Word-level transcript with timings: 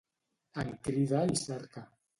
En 0.63 0.71
crida 0.89 1.23
i 1.37 1.41
cerca. 1.47 1.87